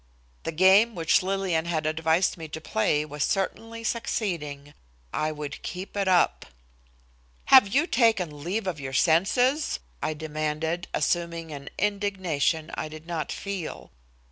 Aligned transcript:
The 0.45 0.51
game 0.51 0.95
which 0.95 1.21
Lillian 1.21 1.65
had 1.65 1.85
advised 1.85 2.35
me 2.35 2.47
to 2.47 2.59
play 2.59 3.05
was 3.05 3.23
certainly 3.23 3.83
succeeding. 3.83 4.73
I 5.13 5.31
would 5.31 5.61
keep 5.61 5.95
it 5.95 6.07
up. 6.07 6.47
"Have 7.53 7.67
you 7.67 7.85
taken 7.85 8.43
leave 8.43 8.65
of 8.65 8.79
your 8.79 8.93
senses?" 8.93 9.77
I 10.01 10.15
demanded, 10.15 10.87
assuming 10.91 11.51
an 11.51 11.69
indignation 11.77 12.71
I 12.73 12.87
did 12.89 13.05
not 13.05 13.31
feel. 13.31 13.79
"Dr. 13.79 13.91